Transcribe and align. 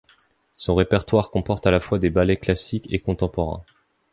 Son 0.55 0.73
répertoire 0.73 1.29
comporte 1.29 1.67
à 1.67 1.69
la 1.69 1.79
fois 1.79 1.99
des 1.99 2.09
ballets 2.09 2.37
classiques 2.37 2.91
et 2.91 2.97
contemporains. 2.97 3.63